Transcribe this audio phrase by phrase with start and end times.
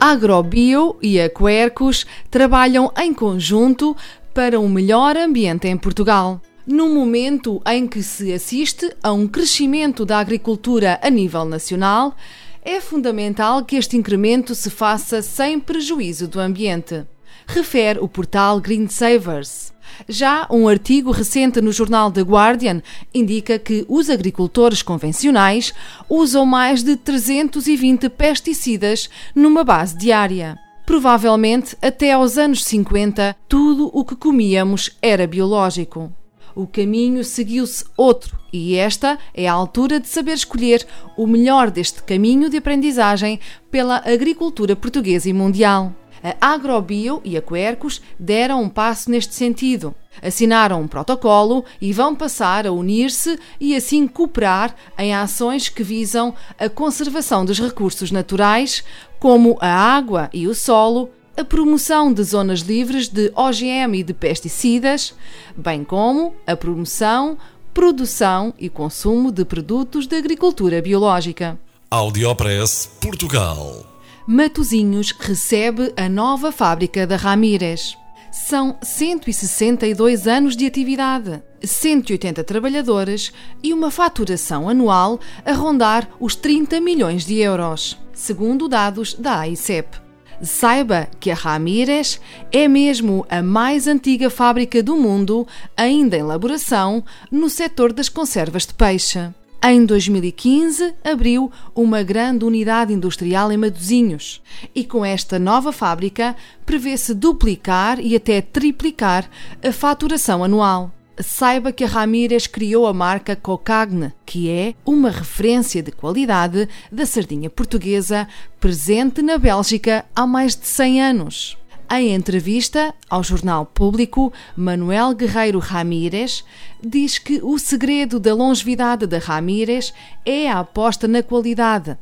[0.00, 3.94] Agrobio e a Quercus trabalham em conjunto
[4.32, 6.40] para um melhor ambiente em Portugal.
[6.66, 12.16] No momento em que se assiste a um crescimento da agricultura a nível nacional,
[12.64, 17.04] é fundamental que este incremento se faça sem prejuízo do ambiente.
[17.52, 19.72] Refere o portal Green Savers.
[20.08, 22.80] Já um artigo recente no jornal The Guardian
[23.12, 25.74] indica que os agricultores convencionais
[26.08, 30.56] usam mais de 320 pesticidas numa base diária.
[30.86, 36.12] Provavelmente, até aos anos 50, tudo o que comíamos era biológico.
[36.54, 42.00] O caminho seguiu-se outro, e esta é a altura de saber escolher o melhor deste
[42.04, 43.40] caminho de aprendizagem
[43.72, 45.94] pela agricultura portuguesa e mundial.
[46.22, 49.94] A Agrobio e a Quercus deram um passo neste sentido.
[50.22, 56.34] Assinaram um protocolo e vão passar a unir-se e assim cooperar em ações que visam
[56.58, 58.84] a conservação dos recursos naturais,
[59.18, 64.12] como a água e o solo, a promoção de zonas livres de OGM e de
[64.12, 65.14] pesticidas,
[65.56, 67.38] bem como a promoção,
[67.72, 71.58] produção e consumo de produtos de agricultura biológica.
[71.90, 73.89] Audiopress Portugal.
[74.32, 77.98] Matozinhos recebe a nova fábrica da Ramírez.
[78.30, 86.80] São 162 anos de atividade, 180 trabalhadores e uma faturação anual a rondar os 30
[86.80, 89.98] milhões de euros, segundo dados da AICEP.
[90.40, 92.20] Saiba que a Ramírez
[92.52, 95.44] é mesmo a mais antiga fábrica do mundo,
[95.76, 97.02] ainda em elaboração,
[97.32, 99.28] no setor das conservas de peixe.
[99.62, 104.40] Em 2015, abriu uma grande unidade industrial em Maduzinhos
[104.74, 106.34] e com esta nova fábrica
[106.64, 109.28] prevê-se duplicar e até triplicar
[109.62, 110.90] a faturação anual.
[111.18, 117.04] Saiba que a Ramírez criou a marca Cocagne, que é uma referência de qualidade da
[117.04, 118.26] sardinha portuguesa
[118.58, 121.59] presente na Bélgica há mais de 100 anos.
[121.92, 126.44] Em entrevista ao jornal público, Manuel Guerreiro Ramírez
[126.80, 129.92] diz que o segredo da longevidade da Ramírez
[130.24, 131.98] é a aposta na qualidade,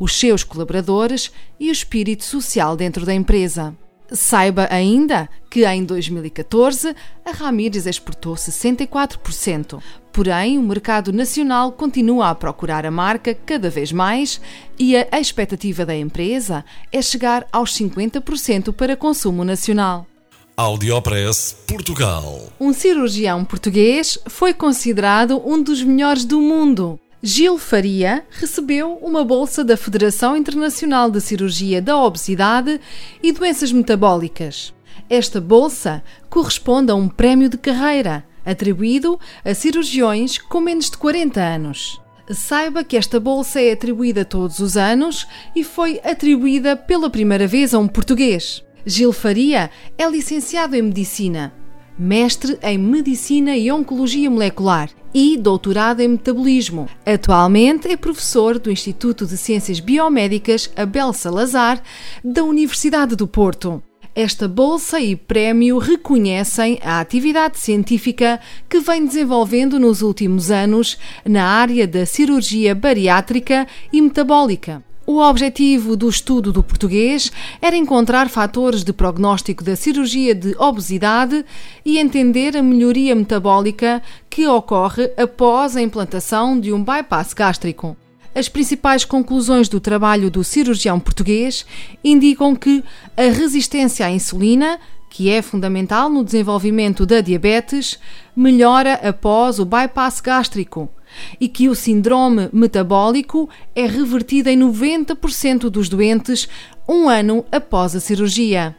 [0.00, 1.30] os seus colaboradores
[1.60, 3.72] e o espírito social dentro da empresa.
[4.10, 6.92] Saiba ainda que em 2014
[7.24, 9.80] a Ramírez exportou 64%.
[10.12, 14.40] Porém, o mercado nacional continua a procurar a marca cada vez mais
[14.78, 20.06] e a expectativa da empresa é chegar aos 50% para consumo nacional.
[20.56, 22.52] Audiopress Portugal.
[22.60, 26.98] Um cirurgião português foi considerado um dos melhores do mundo.
[27.22, 32.80] Gil Faria recebeu uma bolsa da Federação Internacional de Cirurgia da Obesidade
[33.22, 34.74] e Doenças Metabólicas.
[35.08, 41.40] Esta bolsa corresponde a um prémio de carreira atribuído a cirurgiões com menos de 40
[41.40, 42.00] anos.
[42.30, 47.74] Saiba que esta bolsa é atribuída todos os anos e foi atribuída pela primeira vez
[47.74, 48.64] a um português.
[48.86, 51.52] Gil Faria é licenciado em Medicina
[52.00, 56.88] mestre em Medicina e Oncologia Molecular e doutorado em Metabolismo.
[57.04, 61.82] Atualmente é professor do Instituto de Ciências Biomédicas Abel Salazar,
[62.24, 63.82] da Universidade do Porto.
[64.14, 71.44] Esta bolsa e prémio reconhecem a atividade científica que vem desenvolvendo nos últimos anos na
[71.44, 74.82] área da cirurgia bariátrica e metabólica.
[75.06, 77.30] O objetivo do estudo do português
[77.62, 81.44] era encontrar fatores de prognóstico da cirurgia de obesidade
[81.84, 87.96] e entender a melhoria metabólica que ocorre após a implantação de um bypass gástrico.
[88.34, 91.66] As principais conclusões do trabalho do cirurgião português
[92.02, 92.84] indicam que
[93.16, 94.78] a resistência à insulina,
[95.10, 97.98] que é fundamental no desenvolvimento da diabetes,
[98.34, 100.88] melhora após o bypass gástrico
[101.40, 106.48] e que o síndrome metabólico é revertido em 90% dos doentes
[106.88, 108.76] um ano após a cirurgia,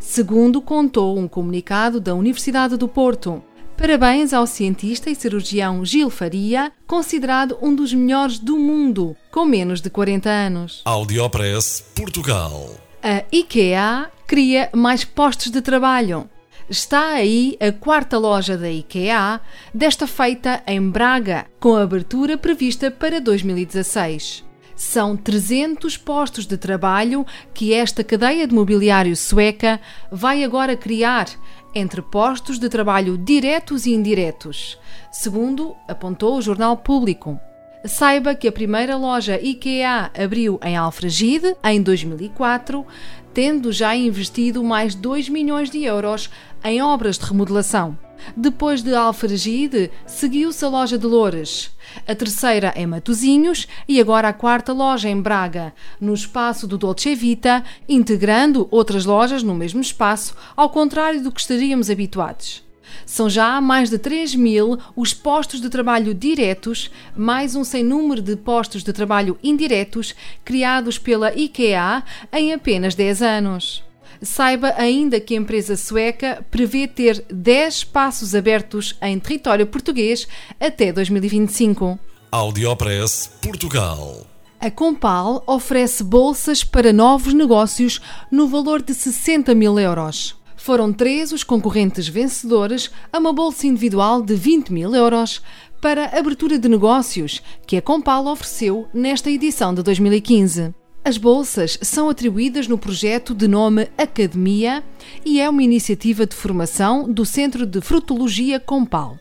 [0.00, 3.42] segundo contou um comunicado da Universidade do Porto.
[3.76, 9.80] Parabéns ao cientista e cirurgião Gil Faria, considerado um dos melhores do mundo, com menos
[9.80, 10.80] de 40 anos.
[10.84, 12.70] Audiopress Portugal.
[13.02, 16.28] A IKEA cria mais postos de trabalho.
[16.70, 19.40] Está aí a quarta loja da IKEA,
[19.74, 24.44] desta feita em Braga, com abertura prevista para 2016.
[24.76, 29.80] São 300 postos de trabalho que esta cadeia de mobiliário sueca
[30.10, 31.26] vai agora criar
[31.74, 34.78] entre postos de trabalho diretos e indiretos,
[35.12, 37.38] segundo apontou o jornal público.
[37.86, 42.86] Saiba que a primeira loja IKEA abriu em Alfragide em 2004,
[43.34, 46.30] tendo já investido mais 2 milhões de euros
[46.64, 47.98] em obras de remodelação.
[48.34, 51.72] Depois de Alfragide, seguiu-se a loja de Loures,
[52.08, 57.14] a terceira em Matosinhos e agora a quarta loja em Braga, no espaço do Dolce
[57.14, 62.63] Vita, integrando outras lojas no mesmo espaço, ao contrário do que estaríamos habituados.
[63.06, 68.22] São já mais de 3 mil os postos de trabalho diretos, mais um sem número
[68.22, 70.14] de postos de trabalho indiretos
[70.44, 72.02] criados pela IKEA
[72.32, 73.84] em apenas 10 anos.
[74.22, 80.26] Saiba ainda que a empresa sueca prevê ter 10 espaços abertos em território português
[80.58, 81.98] até 2025.
[82.30, 84.26] Audiopress Portugal.
[84.60, 88.00] A Compal oferece bolsas para novos negócios
[88.30, 90.34] no valor de 60 mil euros.
[90.64, 95.42] Foram três os concorrentes vencedores a uma bolsa individual de 20 mil euros
[95.78, 100.74] para abertura de negócios que a Compal ofereceu nesta edição de 2015.
[101.04, 104.82] As bolsas são atribuídas no projeto de nome Academia
[105.22, 109.18] e é uma iniciativa de formação do Centro de Frutologia Compal.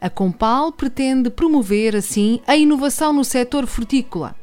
[0.00, 4.34] A Compal pretende promover, assim, a inovação no setor frutícola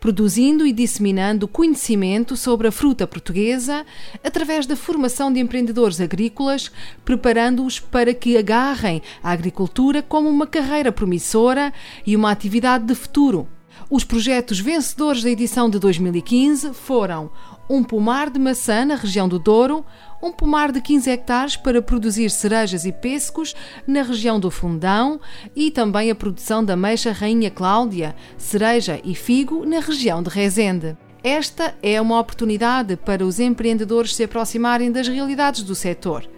[0.00, 3.84] produzindo e disseminando conhecimento sobre a fruta portuguesa
[4.22, 6.70] através da formação de empreendedores agrícolas,
[7.04, 11.72] preparando-os para que agarrem a agricultura como uma carreira promissora
[12.06, 13.48] e uma atividade de futuro.
[13.94, 17.30] Os projetos vencedores da edição de 2015 foram
[17.70, 19.86] um pomar de maçã na região do Douro,
[20.20, 23.54] um pomar de 15 hectares para produzir cerejas e pêssegos
[23.86, 25.20] na região do Fundão
[25.54, 30.96] e também a produção da meixa Rainha Cláudia, cereja e figo na região de Rezende.
[31.22, 36.28] Esta é uma oportunidade para os empreendedores se aproximarem das realidades do setor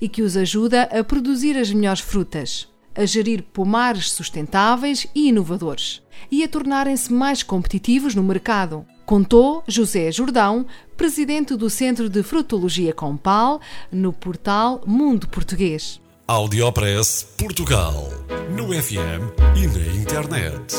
[0.00, 6.02] e que os ajuda a produzir as melhores frutas, a gerir pomares sustentáveis e inovadores
[6.30, 10.64] e a tornarem-se mais competitivos no mercado contou José Jordão,
[10.96, 13.60] presidente do Centro de Frutologia Compal,
[13.90, 16.00] no portal Mundo Português.
[16.28, 18.08] Audiopress Portugal,
[18.56, 20.76] no FM e na internet.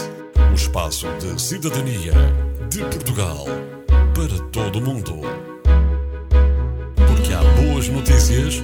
[0.50, 2.14] O espaço de cidadania
[2.70, 3.44] de Portugal
[4.16, 5.20] para todo o mundo.
[6.96, 8.64] Porque há boas notícias